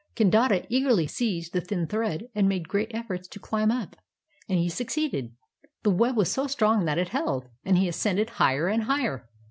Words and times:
Kandata 0.15 0.65
eagerly 0.67 1.05
seized 1.05 1.53
the 1.53 1.61
thin 1.61 1.85
thread 1.85 2.27
and 2.33 2.49
made 2.49 2.67
great 2.67 2.89
efforts 2.91 3.27
to 3.27 3.39
climb 3.39 3.69
up. 3.69 3.95
And 4.49 4.57
he 4.57 4.67
succeeded. 4.67 5.35
The 5.83 5.91
web 5.91 6.17
was 6.17 6.31
so 6.31 6.47
strong 6.47 6.85
that 6.85 6.97
it 6.97 7.09
held, 7.09 7.49
and 7.63 7.77
he 7.77 7.87
ascended 7.87 8.31
higher 8.41 8.67
and 8.67 8.85
higher. 8.85 9.29